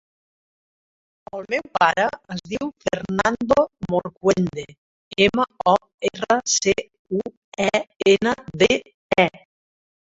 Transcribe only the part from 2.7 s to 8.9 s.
Fernando Morcuende: ema, o, erra, ce, u, e, ena, de,